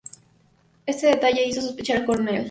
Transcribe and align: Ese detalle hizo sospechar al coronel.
Ese 0.87 1.05
detalle 1.05 1.45
hizo 1.47 1.61
sospechar 1.61 1.97
al 1.97 2.05
coronel. 2.07 2.39